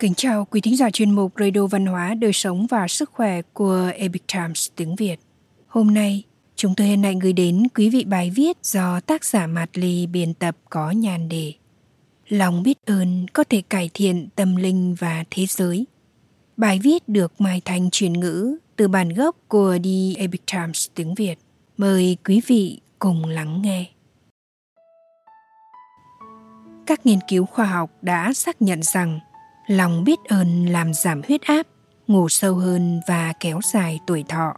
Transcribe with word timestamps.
Kính 0.00 0.14
chào 0.14 0.44
quý 0.44 0.60
thính 0.60 0.76
giả 0.76 0.90
chuyên 0.90 1.10
mục 1.10 1.32
Radio 1.38 1.66
Văn 1.66 1.86
hóa, 1.86 2.14
Đời 2.14 2.32
sống 2.32 2.66
và 2.66 2.88
Sức 2.88 3.10
khỏe 3.10 3.42
của 3.52 3.90
Epic 3.96 4.22
Times 4.32 4.68
tiếng 4.76 4.96
Việt. 4.96 5.16
Hôm 5.66 5.94
nay, 5.94 6.22
chúng 6.56 6.74
tôi 6.74 6.88
hân 6.88 7.02
hạnh 7.02 7.18
gửi 7.18 7.32
đến 7.32 7.62
quý 7.74 7.90
vị 7.90 8.04
bài 8.04 8.32
viết 8.34 8.56
do 8.62 9.00
tác 9.00 9.24
giả 9.24 9.46
Mạt 9.46 9.70
Ly 9.74 10.06
biên 10.06 10.34
tập 10.34 10.56
có 10.70 10.90
nhàn 10.90 11.28
đề 11.28 11.52
Lòng 12.28 12.62
biết 12.62 12.78
ơn 12.86 13.26
có 13.32 13.44
thể 13.44 13.62
cải 13.70 13.90
thiện 13.94 14.28
tâm 14.36 14.56
linh 14.56 14.94
và 14.94 15.24
thế 15.30 15.46
giới. 15.46 15.86
Bài 16.56 16.80
viết 16.82 17.08
được 17.08 17.40
Mai 17.40 17.62
Thành 17.64 17.90
truyền 17.90 18.12
ngữ 18.12 18.56
từ 18.76 18.88
bản 18.88 19.08
gốc 19.08 19.36
của 19.48 19.78
The 19.84 20.20
Epic 20.20 20.42
Times 20.52 20.86
tiếng 20.94 21.14
Việt. 21.14 21.38
Mời 21.76 22.16
quý 22.24 22.40
vị 22.46 22.80
cùng 22.98 23.26
lắng 23.26 23.62
nghe. 23.62 23.84
Các 26.86 27.06
nghiên 27.06 27.18
cứu 27.28 27.46
khoa 27.46 27.66
học 27.66 27.90
đã 28.02 28.32
xác 28.32 28.62
nhận 28.62 28.82
rằng 28.82 29.20
lòng 29.70 30.04
biết 30.04 30.24
ơn 30.28 30.66
làm 30.66 30.94
giảm 30.94 31.22
huyết 31.28 31.42
áp, 31.42 31.66
ngủ 32.06 32.28
sâu 32.28 32.54
hơn 32.54 33.00
và 33.08 33.32
kéo 33.40 33.60
dài 33.72 34.00
tuổi 34.06 34.24
thọ. 34.28 34.54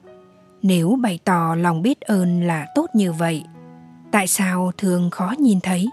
Nếu 0.63 0.99
bày 1.03 1.19
tỏ 1.25 1.55
lòng 1.55 1.83
biết 1.83 2.01
ơn 2.01 2.43
là 2.43 2.67
tốt 2.75 2.87
như 2.95 3.13
vậy, 3.13 3.45
tại 4.13 4.27
sao 4.27 4.73
thường 4.79 5.11
khó 5.11 5.35
nhìn 5.39 5.61
thấy? 5.61 5.89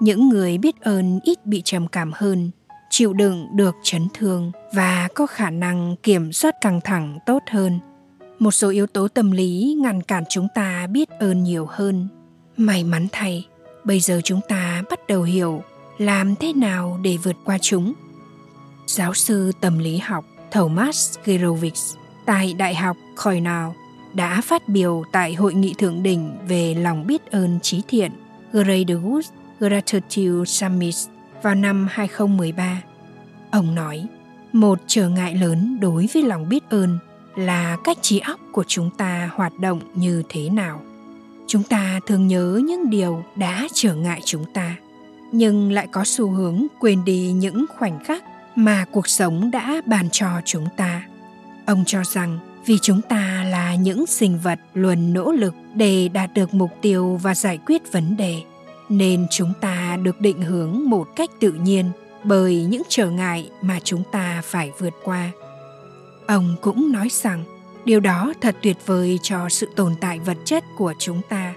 Những 0.00 0.28
người 0.28 0.58
biết 0.58 0.80
ơn 0.80 1.20
ít 1.22 1.46
bị 1.46 1.62
trầm 1.64 1.88
cảm 1.88 2.12
hơn, 2.14 2.50
chịu 2.90 3.12
đựng 3.12 3.48
được 3.52 3.76
chấn 3.82 4.08
thương 4.14 4.52
và 4.72 5.08
có 5.14 5.26
khả 5.26 5.50
năng 5.50 5.96
kiểm 6.02 6.32
soát 6.32 6.54
căng 6.60 6.80
thẳng 6.84 7.18
tốt 7.26 7.42
hơn. 7.50 7.78
Một 8.38 8.50
số 8.50 8.70
yếu 8.70 8.86
tố 8.86 9.08
tâm 9.08 9.30
lý 9.30 9.76
ngăn 9.82 10.02
cản 10.02 10.24
chúng 10.28 10.48
ta 10.54 10.86
biết 10.86 11.08
ơn 11.08 11.42
nhiều 11.42 11.66
hơn. 11.70 12.08
May 12.56 12.84
mắn 12.84 13.06
thay, 13.12 13.46
bây 13.84 14.00
giờ 14.00 14.20
chúng 14.24 14.40
ta 14.48 14.82
bắt 14.90 15.00
đầu 15.08 15.22
hiểu 15.22 15.62
làm 15.98 16.36
thế 16.36 16.52
nào 16.52 16.98
để 17.02 17.16
vượt 17.16 17.36
qua 17.44 17.58
chúng 17.58 17.94
giáo 18.98 19.14
sư 19.14 19.52
tâm 19.60 19.78
lý 19.78 19.98
học 19.98 20.24
Thomas 20.50 21.18
Girovich 21.26 21.78
tại 22.26 22.54
Đại 22.54 22.74
học 22.74 22.96
Cornell 23.24 23.68
đã 24.14 24.40
phát 24.40 24.68
biểu 24.68 25.02
tại 25.12 25.34
hội 25.34 25.54
nghị 25.54 25.74
thượng 25.78 26.02
đỉnh 26.02 26.36
về 26.48 26.74
lòng 26.74 27.06
biết 27.06 27.30
ơn 27.30 27.58
trí 27.62 27.82
thiện 27.88 28.12
Graduate 28.52 29.28
Gratitude 29.60 30.44
Summit 30.46 30.94
vào 31.42 31.54
năm 31.54 31.88
2013. 31.90 32.82
Ông 33.50 33.74
nói, 33.74 34.06
một 34.52 34.78
trở 34.86 35.08
ngại 35.08 35.34
lớn 35.34 35.78
đối 35.80 36.08
với 36.14 36.22
lòng 36.22 36.48
biết 36.48 36.70
ơn 36.70 36.98
là 37.36 37.76
cách 37.84 37.98
trí 38.02 38.18
óc 38.18 38.40
của 38.52 38.64
chúng 38.68 38.90
ta 38.90 39.30
hoạt 39.34 39.58
động 39.58 39.80
như 39.94 40.22
thế 40.28 40.50
nào. 40.50 40.80
Chúng 41.46 41.62
ta 41.62 42.00
thường 42.06 42.26
nhớ 42.26 42.60
những 42.64 42.90
điều 42.90 43.24
đã 43.36 43.66
trở 43.72 43.94
ngại 43.94 44.20
chúng 44.24 44.44
ta, 44.54 44.76
nhưng 45.32 45.72
lại 45.72 45.88
có 45.92 46.04
xu 46.04 46.30
hướng 46.30 46.66
quên 46.80 47.04
đi 47.04 47.32
những 47.32 47.64
khoảnh 47.78 48.04
khắc 48.04 48.24
mà 48.58 48.84
cuộc 48.92 49.08
sống 49.08 49.50
đã 49.50 49.80
bàn 49.86 50.08
cho 50.12 50.28
chúng 50.44 50.66
ta. 50.76 51.02
Ông 51.66 51.84
cho 51.86 52.02
rằng 52.04 52.38
vì 52.66 52.78
chúng 52.82 53.00
ta 53.02 53.44
là 53.50 53.74
những 53.74 54.06
sinh 54.06 54.38
vật 54.38 54.58
luôn 54.74 55.12
nỗ 55.12 55.32
lực 55.32 55.54
để 55.74 56.08
đạt 56.08 56.34
được 56.34 56.54
mục 56.54 56.70
tiêu 56.82 57.20
và 57.22 57.34
giải 57.34 57.58
quyết 57.66 57.92
vấn 57.92 58.16
đề, 58.16 58.36
nên 58.88 59.26
chúng 59.30 59.52
ta 59.60 59.98
được 60.02 60.20
định 60.20 60.42
hướng 60.42 60.80
một 60.84 61.08
cách 61.16 61.30
tự 61.40 61.52
nhiên 61.52 61.90
bởi 62.24 62.64
những 62.64 62.82
trở 62.88 63.10
ngại 63.10 63.50
mà 63.62 63.78
chúng 63.84 64.02
ta 64.12 64.42
phải 64.44 64.70
vượt 64.78 64.94
qua. 65.04 65.30
Ông 66.26 66.56
cũng 66.60 66.92
nói 66.92 67.08
rằng 67.10 67.44
điều 67.84 68.00
đó 68.00 68.32
thật 68.40 68.56
tuyệt 68.62 68.76
vời 68.86 69.18
cho 69.22 69.48
sự 69.48 69.68
tồn 69.76 69.94
tại 70.00 70.18
vật 70.18 70.36
chất 70.44 70.64
của 70.76 70.94
chúng 70.98 71.20
ta, 71.28 71.54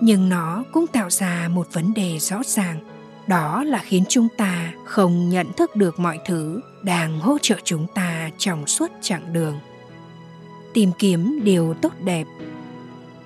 nhưng 0.00 0.28
nó 0.28 0.64
cũng 0.72 0.86
tạo 0.86 1.10
ra 1.10 1.48
một 1.48 1.66
vấn 1.72 1.94
đề 1.94 2.18
rõ 2.18 2.42
ràng 2.46 2.78
đó 3.26 3.64
là 3.64 3.78
khiến 3.78 4.04
chúng 4.08 4.28
ta 4.36 4.72
không 4.84 5.28
nhận 5.28 5.52
thức 5.52 5.76
được 5.76 5.98
mọi 6.00 6.18
thứ 6.26 6.60
đang 6.82 7.20
hỗ 7.20 7.38
trợ 7.38 7.56
chúng 7.64 7.86
ta 7.94 8.30
trong 8.38 8.66
suốt 8.66 8.90
chặng 9.02 9.32
đường. 9.32 9.58
Tìm 10.74 10.90
kiếm 10.98 11.40
điều 11.44 11.74
tốt 11.82 11.92
đẹp. 12.04 12.26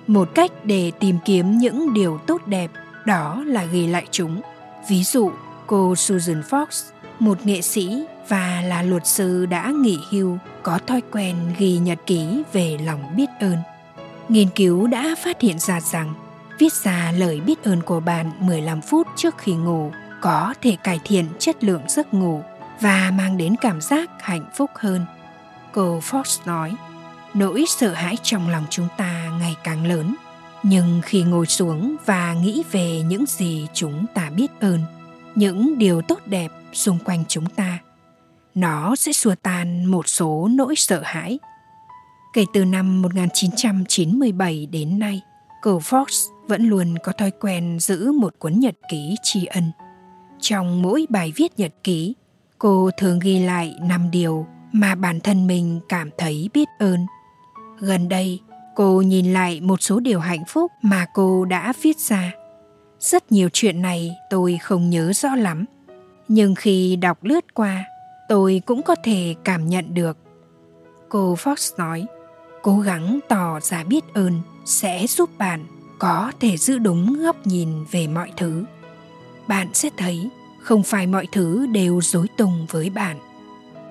Một 0.07 0.29
cách 0.35 0.51
để 0.65 0.91
tìm 0.99 1.17
kiếm 1.25 1.57
những 1.57 1.93
điều 1.93 2.19
tốt 2.27 2.47
đẹp, 2.47 2.71
đó 3.05 3.43
là 3.47 3.65
ghi 3.65 3.87
lại 3.87 4.05
chúng. 4.11 4.41
Ví 4.89 5.03
dụ, 5.03 5.31
cô 5.67 5.95
susan 5.95 6.41
fox, 6.49 6.65
một 7.19 7.45
nghệ 7.45 7.61
sĩ 7.61 8.05
và 8.27 8.61
là 8.65 8.81
luật 8.81 9.07
sư 9.07 9.45
đã 9.45 9.71
nghỉ 9.81 9.99
hưu, 10.11 10.37
có 10.63 10.79
thói 10.87 11.01
quen 11.11 11.35
ghi 11.57 11.77
nhật 11.77 11.99
ký 12.05 12.43
về 12.53 12.77
lòng 12.85 13.15
biết 13.15 13.29
ơn. 13.39 13.57
Nghiên 14.29 14.47
cứu 14.55 14.87
đã 14.87 15.15
phát 15.23 15.41
hiện 15.41 15.59
ra 15.59 15.81
rằng 15.81 16.13
viết 16.59 16.73
ra 16.73 17.11
lời 17.17 17.41
biết 17.41 17.63
ơn 17.63 17.81
của 17.81 17.99
bạn 17.99 18.31
15 18.39 18.81
phút 18.81 19.07
trước 19.15 19.35
khi 19.37 19.53
ngủ 19.53 19.91
có 20.21 20.53
thể 20.61 20.77
cải 20.83 20.99
thiện 21.03 21.25
chất 21.39 21.63
lượng 21.63 21.81
giấc 21.87 22.13
ngủ 22.13 22.43
và 22.81 23.11
mang 23.17 23.37
đến 23.37 23.55
cảm 23.61 23.81
giác 23.81 24.09
hạnh 24.19 24.45
phúc 24.55 24.69
hơn. 24.75 25.05
Cô 25.71 25.99
Fox 25.99 26.39
nói, 26.45 26.75
nỗi 27.33 27.65
sợ 27.67 27.93
hãi 27.93 28.15
trong 28.23 28.49
lòng 28.49 28.65
chúng 28.69 28.87
ta 28.97 29.31
ngày 29.39 29.55
càng 29.63 29.85
lớn, 29.87 30.15
nhưng 30.63 31.01
khi 31.05 31.23
ngồi 31.23 31.45
xuống 31.45 31.95
và 32.05 32.33
nghĩ 32.33 32.63
về 32.71 33.01
những 33.01 33.25
gì 33.25 33.67
chúng 33.73 34.05
ta 34.13 34.29
biết 34.29 34.47
ơn, 34.59 34.79
những 35.35 35.77
điều 35.77 36.01
tốt 36.01 36.19
đẹp 36.25 36.51
xung 36.73 36.99
quanh 37.05 37.23
chúng 37.27 37.45
ta, 37.45 37.79
nó 38.55 38.95
sẽ 38.95 39.13
xua 39.13 39.35
tan 39.35 39.85
một 39.85 40.07
số 40.07 40.47
nỗi 40.51 40.75
sợ 40.75 41.01
hãi. 41.05 41.39
Kể 42.33 42.45
từ 42.53 42.65
năm 42.65 43.01
1997 43.01 44.65
đến 44.65 44.99
nay, 44.99 45.21
cô 45.67 45.79
Fox 45.79 46.29
vẫn 46.47 46.63
luôn 46.63 46.95
có 47.03 47.11
thói 47.11 47.31
quen 47.31 47.79
giữ 47.79 48.11
một 48.11 48.33
cuốn 48.39 48.59
nhật 48.59 48.75
ký 48.89 49.15
tri 49.23 49.45
ân. 49.45 49.71
Trong 50.39 50.81
mỗi 50.81 51.05
bài 51.09 51.33
viết 51.35 51.59
nhật 51.59 51.71
ký, 51.83 52.15
cô 52.57 52.89
thường 52.97 53.19
ghi 53.19 53.39
lại 53.39 53.75
năm 53.81 54.11
điều 54.11 54.45
mà 54.71 54.95
bản 54.95 55.19
thân 55.19 55.47
mình 55.47 55.79
cảm 55.89 56.09
thấy 56.17 56.49
biết 56.53 56.67
ơn. 56.79 57.05
Gần 57.79 58.09
đây, 58.09 58.39
cô 58.75 59.01
nhìn 59.01 59.33
lại 59.33 59.61
một 59.61 59.81
số 59.81 59.99
điều 59.99 60.19
hạnh 60.19 60.45
phúc 60.47 60.71
mà 60.81 61.05
cô 61.13 61.45
đã 61.45 61.73
viết 61.81 61.97
ra. 61.99 62.31
Rất 62.99 63.31
nhiều 63.31 63.49
chuyện 63.53 63.81
này 63.81 64.11
tôi 64.29 64.57
không 64.61 64.89
nhớ 64.89 65.13
rõ 65.13 65.35
lắm, 65.35 65.65
nhưng 66.27 66.55
khi 66.55 66.95
đọc 66.95 67.23
lướt 67.23 67.53
qua, 67.53 67.85
tôi 68.29 68.61
cũng 68.65 68.83
có 68.83 68.95
thể 69.03 69.35
cảm 69.43 69.69
nhận 69.69 69.93
được. 69.93 70.17
Cô 71.09 71.35
Fox 71.35 71.77
nói, 71.77 72.05
cố 72.67 72.79
gắng 72.79 73.19
tỏ 73.27 73.59
ra 73.59 73.83
biết 73.83 74.13
ơn 74.13 74.41
sẽ 74.65 75.07
giúp 75.07 75.29
bạn 75.37 75.65
có 75.99 76.31
thể 76.39 76.57
giữ 76.57 76.77
đúng 76.77 77.23
góc 77.23 77.47
nhìn 77.47 77.69
về 77.91 78.07
mọi 78.07 78.31
thứ. 78.37 78.65
Bạn 79.47 79.67
sẽ 79.73 79.89
thấy 79.97 80.29
không 80.61 80.83
phải 80.83 81.07
mọi 81.07 81.27
thứ 81.31 81.65
đều 81.65 82.01
dối 82.01 82.27
tung 82.37 82.67
với 82.69 82.89
bạn. 82.89 83.17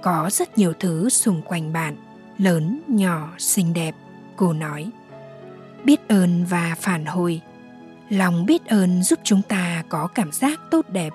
Có 0.02 0.30
rất 0.32 0.58
nhiều 0.58 0.72
thứ 0.80 1.08
xung 1.08 1.42
quanh 1.42 1.72
bạn, 1.72 1.96
lớn, 2.38 2.80
nhỏ, 2.88 3.28
xinh 3.38 3.72
đẹp, 3.72 3.94
cô 4.36 4.52
nói. 4.52 4.90
Biết 5.84 6.08
ơn 6.08 6.44
và 6.44 6.74
phản 6.80 7.04
hồi. 7.04 7.40
Lòng 8.08 8.46
biết 8.46 8.66
ơn 8.66 9.02
giúp 9.02 9.18
chúng 9.24 9.42
ta 9.48 9.84
có 9.88 10.06
cảm 10.06 10.32
giác 10.32 10.60
tốt 10.70 10.86
đẹp. 10.88 11.12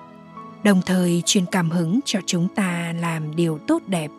Đồng 0.64 0.82
thời 0.86 1.22
truyền 1.26 1.46
cảm 1.46 1.70
hứng 1.70 2.00
cho 2.04 2.20
chúng 2.26 2.48
ta 2.54 2.94
làm 3.00 3.36
điều 3.36 3.58
tốt 3.58 3.82
đẹp 3.86 4.10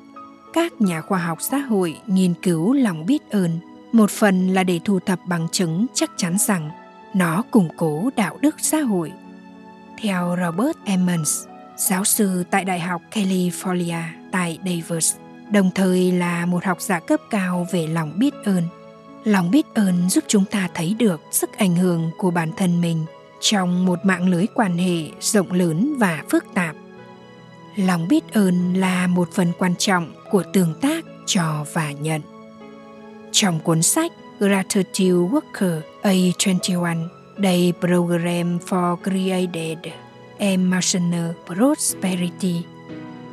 các 0.53 0.81
nhà 0.81 1.01
khoa 1.01 1.19
học 1.19 1.37
xã 1.41 1.57
hội 1.57 1.97
nghiên 2.07 2.33
cứu 2.33 2.73
lòng 2.73 3.05
biết 3.05 3.29
ơn 3.31 3.59
một 3.91 4.11
phần 4.11 4.47
là 4.47 4.63
để 4.63 4.79
thu 4.85 4.99
thập 4.99 5.19
bằng 5.27 5.47
chứng 5.51 5.85
chắc 5.93 6.11
chắn 6.17 6.37
rằng 6.37 6.69
nó 7.13 7.43
củng 7.51 7.69
cố 7.77 8.09
đạo 8.15 8.37
đức 8.41 8.55
xã 8.57 8.79
hội. 8.79 9.11
Theo 10.01 10.35
Robert 10.41 10.77
Emmons, 10.85 11.45
giáo 11.77 12.03
sư 12.03 12.43
tại 12.51 12.65
Đại 12.65 12.79
học 12.79 13.01
California 13.11 14.01
tại 14.31 14.59
Davis, 14.65 15.15
đồng 15.51 15.71
thời 15.75 16.11
là 16.11 16.45
một 16.45 16.63
học 16.63 16.81
giả 16.81 16.99
cấp 16.99 17.19
cao 17.29 17.67
về 17.71 17.87
lòng 17.87 18.13
biết 18.19 18.33
ơn. 18.45 18.63
Lòng 19.23 19.51
biết 19.51 19.65
ơn 19.73 20.09
giúp 20.09 20.23
chúng 20.27 20.45
ta 20.45 20.69
thấy 20.73 20.95
được 20.99 21.21
sức 21.31 21.49
ảnh 21.57 21.75
hưởng 21.75 22.11
của 22.17 22.31
bản 22.31 22.51
thân 22.57 22.81
mình 22.81 23.05
trong 23.41 23.85
một 23.85 23.99
mạng 24.03 24.29
lưới 24.29 24.45
quan 24.55 24.77
hệ 24.77 25.09
rộng 25.19 25.51
lớn 25.51 25.95
và 25.97 26.23
phức 26.29 26.45
tạp. 26.53 26.75
Lòng 27.75 28.07
biết 28.07 28.33
ơn 28.33 28.73
là 28.73 29.07
một 29.07 29.29
phần 29.31 29.51
quan 29.59 29.75
trọng 29.75 30.13
của 30.31 30.43
tương 30.53 30.73
tác 30.81 31.05
cho 31.25 31.65
và 31.73 31.91
nhận. 31.91 32.21
Trong 33.31 33.59
cuốn 33.59 33.81
sách 33.81 34.11
Gratitude 34.39 35.29
Worker 35.29 35.81
A21 36.01 37.07
Day 37.43 37.73
Program 37.79 38.57
for 38.67 38.95
Created 39.03 39.93
Emotional 40.37 41.31
Prosperity 41.45 42.61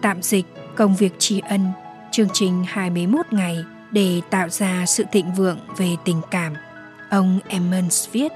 Tạm 0.02 0.22
dịch 0.22 0.46
công 0.76 0.96
việc 0.96 1.12
tri 1.19 1.40
ân 1.48 1.72
chương 2.12 2.28
trình 2.32 2.64
21 2.69 3.26
ngày 3.31 3.64
để 3.90 4.20
tạo 4.31 4.48
ra 4.48 4.84
sự 4.87 5.04
thịnh 5.12 5.32
vượng 5.32 5.58
về 5.76 5.96
tình 6.04 6.20
cảm. 6.31 6.54
Ông 7.10 7.38
Emmons 7.48 8.08
viết, 8.12 8.32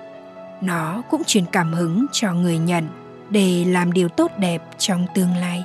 nó 0.60 1.02
cũng 1.10 1.22
truyền 1.26 1.44
cảm 1.52 1.72
hứng 1.72 2.06
cho 2.12 2.32
người 2.32 2.58
nhận 2.58 2.88
để 3.30 3.64
làm 3.64 3.92
điều 3.92 4.08
tốt 4.08 4.30
đẹp 4.38 4.62
trong 4.78 5.06
tương 5.14 5.36
lai. 5.36 5.64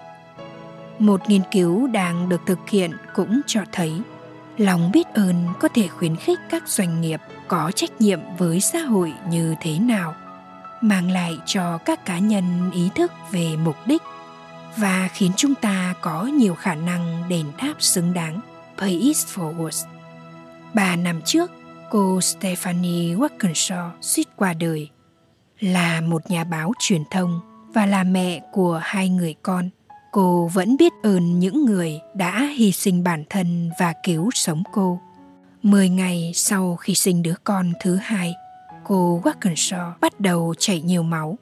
Một 1.00 1.30
nghiên 1.30 1.42
cứu 1.52 1.88
đang 1.88 2.30
được 2.30 2.42
thực 2.46 2.70
hiện 2.70 2.92
cũng 3.16 3.42
cho 3.48 3.62
thấy 3.72 4.02
lòng 4.58 4.92
biết 4.92 5.08
ơn 5.14 5.36
có 5.60 5.68
thể 5.68 5.88
khuyến 5.88 6.16
khích 6.16 6.40
các 6.50 6.68
doanh 6.68 7.02
nghiệp 7.02 7.22
có 7.48 7.72
trách 7.76 8.02
nhiệm 8.02 8.20
với 8.38 8.62
xã 8.62 8.80
hội 8.80 9.14
như 9.30 9.56
thế 9.62 9.80
nào 9.80 10.16
mang 10.82 11.12
lại 11.12 11.38
cho 11.46 11.78
các 11.78 12.06
cá 12.06 12.20
nhân 12.20 12.72
ý 12.74 12.90
thức 12.96 13.12
về 13.32 13.56
mục 13.56 13.76
đích 13.86 14.02
và 14.78 15.10
khiến 15.14 15.32
chúng 15.36 15.56
ta 15.56 15.94
có 16.02 16.24
nhiều 16.24 16.56
khả 16.56 16.76
năng 16.76 17.24
đền 17.30 17.46
đáp 17.58 17.74
xứng 17.80 18.14
đáng. 18.14 18.40
Pay 18.78 18.90
it 18.90 19.16
forward. 19.16 19.86
Ba 20.74 20.96
năm 20.96 21.22
trước, 21.26 21.52
cô 21.90 22.22
Stephanie 22.22 23.16
Walkinshaw 23.16 23.90
suýt 24.02 24.28
qua 24.36 24.54
đời. 24.54 24.90
Là 25.60 26.02
một 26.02 26.32
nhà 26.32 26.44
báo 26.44 26.72
truyền 26.80 27.04
thông 27.12 27.40
và 27.74 27.86
là 27.86 28.04
mẹ 28.04 28.42
của 28.52 28.82
hai 28.84 29.10
người 29.10 29.36
con, 29.44 29.70
cô 30.12 30.50
vẫn 30.54 30.78
biết 30.78 30.94
ơn 31.04 31.40
những 31.40 31.66
người 31.66 32.02
đã 32.14 32.50
hy 32.56 32.72
sinh 32.72 33.04
bản 33.04 33.24
thân 33.30 33.72
và 33.80 33.94
cứu 34.04 34.30
sống 34.34 34.64
cô. 34.74 35.00
Mười 35.62 35.90
ngày 35.90 36.32
sau 36.36 36.76
khi 36.76 36.96
sinh 36.96 37.24
đứa 37.24 37.36
con 37.44 37.74
thứ 37.82 37.96
hai, 37.96 38.34
cô 38.84 39.22
Walkinshaw 39.24 39.92
bắt 40.02 40.20
đầu 40.20 40.54
chảy 40.60 40.82
nhiều 40.82 41.04
máu. 41.04 41.38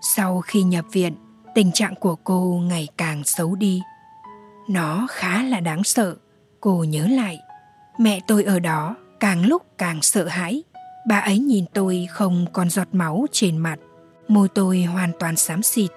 Sau 0.00 0.40
khi 0.40 0.62
nhập 0.62 0.84
viện, 0.92 1.14
tình 1.54 1.72
trạng 1.72 1.94
của 1.94 2.16
cô 2.16 2.60
ngày 2.68 2.88
càng 2.96 3.24
xấu 3.24 3.54
đi. 3.54 3.82
Nó 4.68 5.06
khá 5.10 5.42
là 5.42 5.60
đáng 5.60 5.84
sợ, 5.84 6.16
cô 6.60 6.84
nhớ 6.84 7.06
lại. 7.06 7.40
Mẹ 7.98 8.20
tôi 8.26 8.44
ở 8.44 8.58
đó 8.60 8.96
càng 9.20 9.46
lúc 9.46 9.62
càng 9.78 10.02
sợ 10.02 10.24
hãi. 10.24 10.62
Bà 11.08 11.18
ấy 11.18 11.38
nhìn 11.38 11.64
tôi 11.74 12.06
không 12.10 12.46
còn 12.52 12.70
giọt 12.70 12.88
máu 12.92 13.26
trên 13.32 13.56
mặt. 13.56 13.76
Môi 14.28 14.48
tôi 14.48 14.82
hoàn 14.82 15.12
toàn 15.18 15.36
xám 15.36 15.62
xịt. 15.62 15.90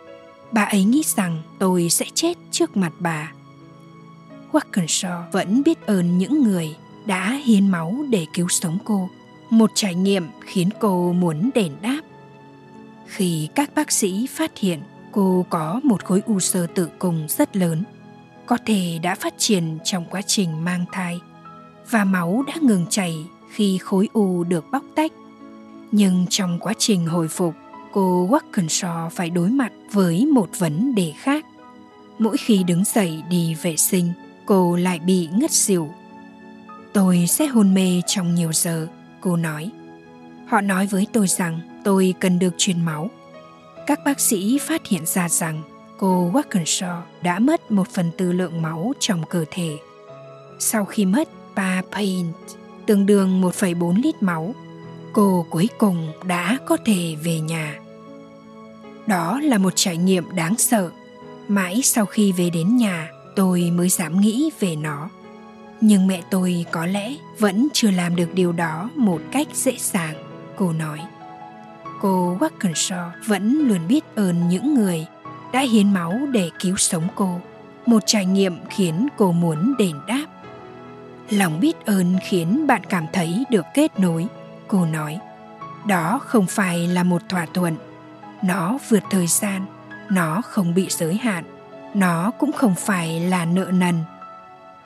Bà 0.51 0.63
ấy 0.63 0.83
nghĩ 0.83 1.03
rằng 1.05 1.41
tôi 1.59 1.89
sẽ 1.89 2.05
chết 2.13 2.37
trước 2.51 2.77
mặt 2.77 2.93
bà. 2.99 3.31
Walkinshaw 4.51 5.31
vẫn 5.31 5.63
biết 5.63 5.85
ơn 5.85 6.17
những 6.17 6.43
người 6.43 6.75
đã 7.05 7.39
hiến 7.45 7.67
máu 7.67 7.95
để 8.09 8.25
cứu 8.33 8.47
sống 8.49 8.77
cô. 8.85 9.09
Một 9.49 9.71
trải 9.75 9.95
nghiệm 9.95 10.27
khiến 10.41 10.69
cô 10.79 11.13
muốn 11.13 11.49
đền 11.55 11.71
đáp. 11.81 12.01
Khi 13.07 13.49
các 13.55 13.75
bác 13.75 13.91
sĩ 13.91 14.27
phát 14.27 14.57
hiện 14.57 14.79
cô 15.11 15.45
có 15.49 15.79
một 15.83 16.05
khối 16.05 16.21
u 16.25 16.39
sơ 16.39 16.67
tử 16.67 16.89
cung 16.99 17.27
rất 17.29 17.55
lớn, 17.55 17.83
có 18.45 18.57
thể 18.65 18.99
đã 19.01 19.15
phát 19.15 19.33
triển 19.37 19.77
trong 19.83 20.05
quá 20.11 20.21
trình 20.21 20.65
mang 20.65 20.85
thai 20.91 21.19
và 21.89 22.03
máu 22.03 22.43
đã 22.47 22.53
ngừng 22.61 22.85
chảy 22.89 23.25
khi 23.51 23.77
khối 23.77 24.09
u 24.13 24.43
được 24.43 24.65
bóc 24.71 24.83
tách. 24.95 25.11
Nhưng 25.91 26.25
trong 26.29 26.59
quá 26.59 26.73
trình 26.77 27.05
hồi 27.05 27.27
phục, 27.27 27.53
cô 27.91 28.27
Wackenshaw 28.27 29.09
phải 29.09 29.29
đối 29.29 29.49
mặt 29.49 29.71
với 29.91 30.25
một 30.25 30.49
vấn 30.59 30.95
đề 30.95 31.13
khác. 31.17 31.45
Mỗi 32.19 32.37
khi 32.37 32.63
đứng 32.63 32.83
dậy 32.83 33.23
đi 33.29 33.55
vệ 33.61 33.77
sinh, 33.77 34.11
cô 34.45 34.75
lại 34.75 34.99
bị 34.99 35.29
ngất 35.33 35.51
xỉu. 35.51 35.89
Tôi 36.93 37.25
sẽ 37.27 37.45
hôn 37.45 37.73
mê 37.73 38.01
trong 38.07 38.35
nhiều 38.35 38.53
giờ, 38.53 38.87
cô 39.21 39.37
nói. 39.37 39.71
Họ 40.47 40.61
nói 40.61 40.87
với 40.87 41.07
tôi 41.13 41.27
rằng 41.27 41.59
tôi 41.83 42.13
cần 42.19 42.39
được 42.39 42.53
truyền 42.57 42.85
máu. 42.85 43.09
Các 43.87 43.99
bác 44.05 44.19
sĩ 44.19 44.57
phát 44.61 44.87
hiện 44.87 45.05
ra 45.05 45.29
rằng 45.29 45.61
cô 45.99 46.31
Wackenshaw 46.31 47.01
đã 47.21 47.39
mất 47.39 47.71
một 47.71 47.87
phần 47.87 48.11
tư 48.17 48.31
lượng 48.31 48.61
máu 48.61 48.93
trong 48.99 49.23
cơ 49.29 49.45
thể. 49.51 49.77
Sau 50.59 50.85
khi 50.85 51.05
mất 51.05 51.29
3 51.55 51.81
pint, 51.95 52.35
tương 52.85 53.05
đương 53.05 53.41
1,4 53.41 54.01
lít 54.03 54.23
máu, 54.23 54.55
cô 55.13 55.45
cuối 55.49 55.69
cùng 55.77 56.11
đã 56.25 56.57
có 56.65 56.77
thể 56.85 57.15
về 57.23 57.39
nhà. 57.39 57.80
Đó 59.11 59.39
là 59.43 59.57
một 59.57 59.73
trải 59.75 59.97
nghiệm 59.97 60.35
đáng 60.35 60.55
sợ. 60.57 60.89
Mãi 61.47 61.81
sau 61.83 62.05
khi 62.05 62.31
về 62.31 62.49
đến 62.49 62.77
nhà, 62.77 63.09
tôi 63.35 63.71
mới 63.75 63.89
dám 63.89 64.19
nghĩ 64.19 64.51
về 64.59 64.75
nó. 64.75 65.09
Nhưng 65.81 66.07
mẹ 66.07 66.21
tôi 66.29 66.65
có 66.71 66.85
lẽ 66.85 67.15
vẫn 67.39 67.67
chưa 67.73 67.91
làm 67.91 68.15
được 68.15 68.33
điều 68.33 68.51
đó 68.51 68.89
một 68.95 69.21
cách 69.31 69.47
dễ 69.53 69.75
dàng, 69.77 70.13
cô 70.57 70.71
nói. 70.71 70.99
Cô 72.01 72.37
Wackenshaw 72.39 73.09
vẫn 73.25 73.67
luôn 73.67 73.87
biết 73.87 74.03
ơn 74.15 74.49
những 74.49 74.73
người 74.73 75.05
đã 75.53 75.59
hiến 75.59 75.93
máu 75.93 76.19
để 76.31 76.49
cứu 76.59 76.77
sống 76.77 77.07
cô. 77.15 77.39
Một 77.85 78.03
trải 78.05 78.25
nghiệm 78.25 78.57
khiến 78.69 79.07
cô 79.17 79.31
muốn 79.31 79.73
đền 79.77 79.95
đáp. 80.07 80.25
Lòng 81.29 81.59
biết 81.59 81.85
ơn 81.85 82.17
khiến 82.23 82.67
bạn 82.67 82.81
cảm 82.89 83.05
thấy 83.13 83.43
được 83.49 83.65
kết 83.73 83.99
nối, 83.99 84.27
cô 84.67 84.85
nói. 84.85 85.19
Đó 85.87 86.19
không 86.25 86.45
phải 86.45 86.87
là 86.87 87.03
một 87.03 87.21
thỏa 87.29 87.45
thuận 87.53 87.75
nó 88.43 88.77
vượt 88.89 89.03
thời 89.09 89.27
gian, 89.27 89.65
nó 90.09 90.41
không 90.41 90.73
bị 90.73 90.87
giới 90.89 91.15
hạn, 91.17 91.43
nó 91.93 92.31
cũng 92.39 92.51
không 92.51 92.75
phải 92.75 93.19
là 93.19 93.45
nợ 93.45 93.71
nần. 93.73 93.95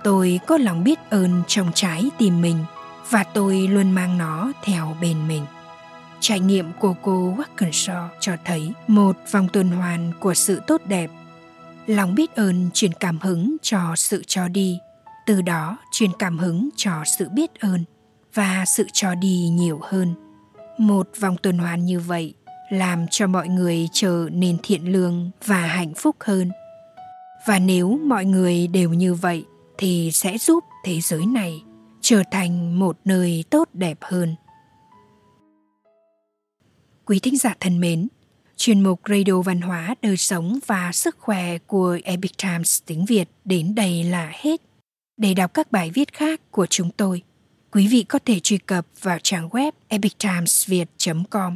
Tôi 0.04 0.40
có 0.48 0.58
lòng 0.58 0.84
biết 0.84 1.00
ơn 1.10 1.44
trong 1.48 1.72
trái 1.74 2.10
tim 2.18 2.42
mình 2.42 2.66
và 3.10 3.24
tôi 3.24 3.68
luôn 3.68 3.92
mang 3.92 4.18
nó 4.18 4.52
theo 4.64 4.96
bên 5.02 5.28
mình. 5.28 5.46
Trải 6.20 6.40
nghiệm 6.40 6.74
của 6.80 6.96
cô 7.02 7.38
Walkinshaw 7.38 8.08
cho 8.20 8.34
thấy 8.46 8.74
một 8.88 9.18
vòng 9.32 9.48
tuần 9.54 9.72
hoàn 9.72 10.12
của 10.20 10.34
sự 10.34 10.62
tốt 10.68 10.82
đẹp. 10.86 11.10
Lòng 11.88 12.16
biết 12.16 12.36
ơn 12.36 12.70
truyền 12.74 12.94
cảm 12.94 13.20
hứng 13.20 13.58
cho 13.62 13.96
sự 13.96 14.24
cho 14.28 14.48
đi, 14.48 14.80
từ 15.26 15.42
đó 15.42 15.78
truyền 15.92 16.12
cảm 16.20 16.38
hứng 16.38 16.70
cho 16.76 16.92
sự 17.18 17.30
biết 17.30 17.60
ơn 17.60 17.84
và 18.34 18.64
sự 18.68 18.88
cho 18.94 19.16
đi 19.16 19.50
nhiều 19.52 19.80
hơn. 19.84 20.14
Một 20.78 21.10
vòng 21.20 21.36
tuần 21.42 21.58
hoàn 21.58 21.86
như 21.86 22.00
vậy 22.00 22.34
làm 22.70 23.06
cho 23.12 23.28
mọi 23.28 23.48
người 23.48 23.88
trở 23.92 24.30
nên 24.32 24.58
thiện 24.64 24.92
lương 24.92 25.32
và 25.46 25.58
hạnh 25.58 25.94
phúc 25.94 26.16
hơn. 26.20 26.52
Và 27.46 27.60
nếu 27.60 28.00
mọi 28.06 28.26
người 28.26 28.68
đều 28.68 28.94
như 28.94 29.14
vậy, 29.14 29.46
thì 29.78 30.12
sẽ 30.14 30.38
giúp 30.38 30.64
thế 30.84 31.02
giới 31.02 31.26
này 31.26 31.64
trở 32.02 32.24
thành 32.32 32.80
một 32.80 32.98
nơi 33.06 33.44
tốt 33.50 33.70
đẹp 33.74 33.98
hơn. 34.02 34.36
Quý 37.06 37.20
thính 37.20 37.38
giả 37.38 37.56
thân 37.60 37.80
mến, 37.80 38.08
chuyên 38.58 38.82
mục 38.82 39.02
radio 39.10 39.42
văn 39.42 39.62
hóa 39.62 39.96
đời 40.02 40.18
sống 40.18 40.60
và 40.66 40.92
sức 40.92 41.18
khỏe 41.20 41.58
của 41.58 41.98
epic 42.04 42.38
times 42.38 42.80
tiếng 42.86 43.06
việt 43.06 43.30
đến 43.46 43.76
đây 43.76 44.04
là 44.04 44.32
hết. 44.34 44.62
Để 45.18 45.34
đọc 45.34 45.54
các 45.54 45.72
bài 45.72 45.92
viết 45.94 46.14
khác 46.14 46.42
của 46.52 46.66
chúng 46.66 46.90
tôi, 46.92 47.22
quý 47.72 47.88
vị 47.88 48.04
có 48.04 48.20
thể 48.26 48.40
truy 48.40 48.58
cập 48.58 48.86
vào 49.02 49.18
trang 49.24 49.50
web 49.50 49.72
epictimesviet 49.88 50.90
com. 51.30 51.56